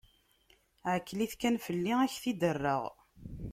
Ɛkel-it 0.93 1.33
kan 1.41 1.55
fell-i, 1.65 1.93
ad 2.03 2.09
k-t-id-rreɣ. 2.13 2.83